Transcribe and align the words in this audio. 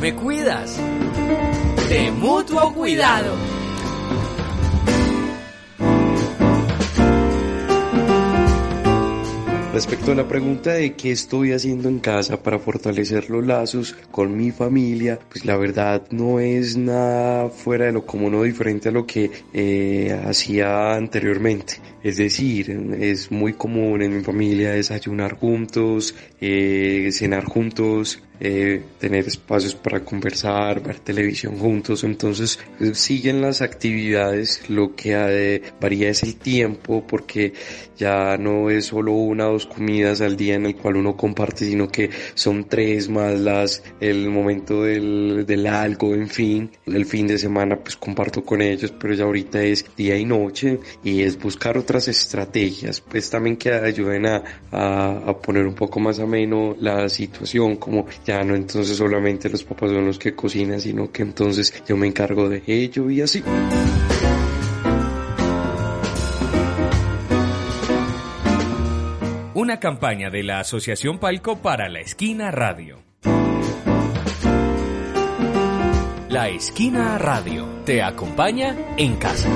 me 0.00 0.14
cuidas. 0.14 0.78
De 1.88 2.10
mutuo 2.12 2.72
cuidado. 2.72 3.34
Respecto 9.72 10.12
a 10.12 10.14
la 10.14 10.28
pregunta 10.28 10.72
de 10.72 10.94
qué 10.94 11.10
estoy 11.10 11.52
haciendo 11.52 11.88
en 11.88 12.00
casa 12.00 12.42
para 12.42 12.58
fortalecer 12.58 13.30
los 13.30 13.46
lazos 13.46 13.96
con 14.10 14.36
mi 14.36 14.50
familia, 14.50 15.18
pues 15.28 15.44
la 15.44 15.56
verdad 15.56 16.02
no 16.10 16.40
es 16.40 16.76
nada 16.76 17.48
fuera 17.48 17.86
de 17.86 17.92
lo 17.92 18.04
común 18.04 18.34
o 18.34 18.42
diferente 18.42 18.88
a 18.88 18.92
lo 18.92 19.06
que 19.06 19.30
eh, 19.54 20.20
hacía 20.26 20.94
anteriormente. 20.94 21.80
Es 22.02 22.16
decir, 22.16 22.70
es 22.98 23.30
muy 23.30 23.52
común 23.54 24.02
en 24.02 24.16
mi 24.16 24.22
familia 24.22 24.72
desayunar 24.72 25.34
juntos, 25.34 26.14
eh, 26.40 27.10
cenar 27.12 27.44
juntos, 27.44 28.22
eh, 28.42 28.82
tener 28.98 29.28
espacios 29.28 29.74
para 29.74 30.00
conversar, 30.00 30.82
ver 30.82 30.98
televisión 31.00 31.58
juntos. 31.58 32.04
Entonces 32.04 32.58
eh, 32.80 32.94
siguen 32.94 33.42
las 33.42 33.60
actividades, 33.60 34.70
lo 34.70 34.96
que 34.96 35.12
eh, 35.14 35.62
varía 35.78 36.08
es 36.08 36.22
el 36.22 36.36
tiempo 36.36 37.06
porque 37.06 37.52
ya 37.98 38.38
no 38.38 38.70
es 38.70 38.86
solo 38.86 39.12
una 39.12 39.46
o 39.48 39.52
dos 39.52 39.66
comidas 39.66 40.22
al 40.22 40.38
día 40.38 40.54
en 40.54 40.64
el 40.64 40.74
cual 40.74 40.96
uno 40.96 41.18
comparte, 41.18 41.66
sino 41.66 41.88
que 41.88 42.08
son 42.32 42.64
tres 42.64 43.10
más 43.10 43.38
las, 43.38 43.82
el 44.00 44.30
momento 44.30 44.84
del, 44.84 45.44
del 45.46 45.66
algo, 45.66 46.14
en 46.14 46.28
fin. 46.28 46.70
El 46.86 47.04
fin 47.04 47.26
de 47.26 47.36
semana 47.36 47.76
pues 47.76 47.96
comparto 47.96 48.42
con 48.42 48.62
ellos, 48.62 48.94
pero 48.98 49.12
ya 49.12 49.24
ahorita 49.24 49.62
es 49.62 49.84
día 49.98 50.16
y 50.16 50.24
noche 50.24 50.80
y 51.04 51.20
es 51.20 51.38
buscar 51.38 51.76
otras 51.90 52.06
estrategias, 52.06 53.00
pues 53.00 53.28
también 53.28 53.56
que 53.56 53.72
ayuden 53.72 54.24
a, 54.24 54.42
a, 54.70 55.10
a 55.26 55.38
poner 55.38 55.66
un 55.66 55.74
poco 55.74 55.98
más 55.98 56.20
ameno 56.20 56.76
la 56.78 57.08
situación, 57.08 57.76
como 57.76 58.06
ya 58.24 58.44
no 58.44 58.54
entonces 58.54 58.96
solamente 58.96 59.48
los 59.50 59.64
papás 59.64 59.90
son 59.90 60.06
los 60.06 60.16
que 60.16 60.32
cocinan, 60.32 60.80
sino 60.80 61.10
que 61.10 61.22
entonces 61.22 61.82
yo 61.88 61.96
me 61.96 62.06
encargo 62.06 62.48
de 62.48 62.62
ello 62.64 63.10
y 63.10 63.22
así. 63.22 63.42
Una 69.54 69.80
campaña 69.80 70.30
de 70.30 70.44
la 70.44 70.60
Asociación 70.60 71.18
Palco 71.18 71.60
para 71.60 71.88
la 71.88 71.98
Esquina 71.98 72.52
Radio. 72.52 73.02
La 76.28 76.48
Esquina 76.50 77.18
Radio 77.18 77.66
te 77.84 78.00
acompaña 78.00 78.76
en 78.96 79.16
casa. 79.16 79.50